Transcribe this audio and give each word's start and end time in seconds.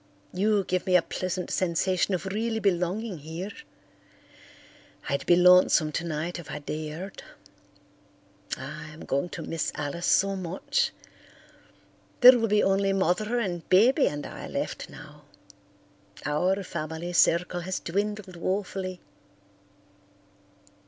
You 0.33 0.63
give 0.63 0.87
me 0.87 0.95
a 0.95 1.01
pleasant 1.03 1.51
sensation 1.51 2.15
of 2.15 2.25
really 2.25 2.57
belonging 2.59 3.19
here. 3.19 3.51
I'd 5.07 5.27
be 5.27 5.35
lonesome 5.35 5.91
tonight 5.91 6.39
if 6.39 6.49
I 6.49 6.57
dared. 6.57 7.21
I'm 8.57 9.05
going 9.05 9.29
to 9.29 9.43
miss 9.43 9.71
Alice 9.75 10.07
so 10.07 10.35
much. 10.35 10.91
There 12.21 12.39
will 12.39 12.47
be 12.47 12.63
only 12.63 12.93
Mother 12.93 13.37
and 13.37 13.69
Baby 13.69 14.07
and 14.07 14.25
I 14.25 14.47
left 14.47 14.89
now. 14.89 15.25
Our 16.25 16.63
family 16.63 17.13
circle 17.13 17.59
has 17.61 17.79
dwindled 17.79 18.37
woefully." 18.37 19.01